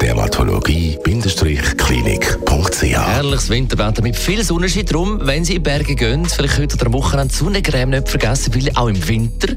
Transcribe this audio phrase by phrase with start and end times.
[0.00, 4.86] Dermatologie-klinik.ch Herrliches Winterwetter mit viel Sonnenschein.
[4.86, 8.70] Darum, wenn Sie in Berge gehen, vielleicht heute oder am Wochenende Sonnencreme nicht vergessen, weil
[8.76, 9.48] auch im Winter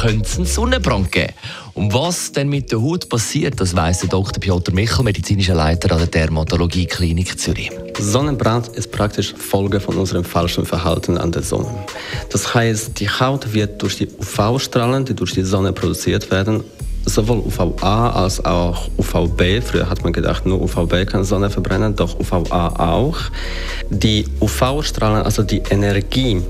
[0.00, 1.32] könnte es einen Sonnenbrand geben.
[1.74, 4.40] Und was denn mit der Haut passiert, das weiss der Dr.
[4.40, 7.70] Piotr Michel, medizinischer Leiter an der Dermatologie Klinik Zürich.
[7.98, 11.84] Sonnenbrand ist praktisch Folge von unserem falschen Verhalten an der Sonne.
[12.30, 16.62] Das heißt, die Haut wird durch die UV-Strahlen, die durch die Sonne produziert werden,
[17.04, 19.62] sowohl UVA als auch UVB.
[19.62, 23.18] Früher hat man gedacht, nur UVB kann Sonne verbrennen, doch UVA auch.
[23.88, 26.42] Die UV-Strahlen, also die Energie,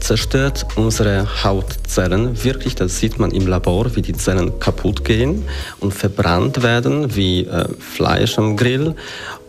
[0.00, 2.42] zerstört unsere Hautzellen.
[2.44, 5.44] Wirklich, das sieht man im Labor, wie die Zellen kaputt gehen
[5.80, 8.94] und verbrannt werden, wie äh, Fleisch am Grill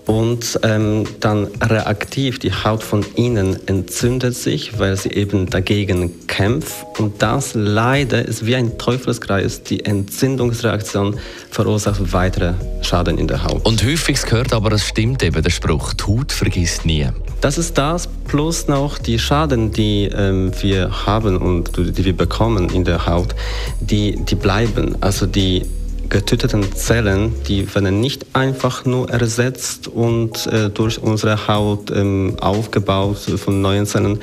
[0.10, 6.74] und ähm, dann reaktiv die Haut von innen entzündet sich, weil sie eben dagegen kämpft
[6.98, 9.62] und das leider ist wie ein Teufelskreis.
[9.62, 11.20] Die Entzündungsreaktion
[11.52, 13.64] verursacht weitere Schaden in der Haut.
[13.64, 17.08] Und häufig gehört aber, es stimmt eben der Spruch, die Haut vergisst nie.
[17.42, 22.70] Das ist das, plus noch die Schaden, die ähm, wir haben und die wir bekommen
[22.72, 23.36] in der Haut,
[23.80, 24.96] die, die bleiben.
[25.02, 25.66] Also die
[26.10, 33.20] getöteten Zellen, die werden nicht einfach nur ersetzt und äh, durch unsere Haut ähm, aufgebaut
[33.38, 34.20] von neuen Zellen.